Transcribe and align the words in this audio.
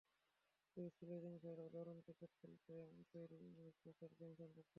তবে 0.77 0.89
স্লেজিং 0.97 1.33
ছাড়াও 1.43 1.67
দারুণ 1.75 1.97
ক্রিকেট 2.05 2.31
খেলতে 2.39 2.73
তৈরি 3.13 3.37
ইংলিশ 3.47 3.75
পেসার 3.83 4.11
জেমস 4.17 4.39
অ্যান্ডারসন। 4.39 4.69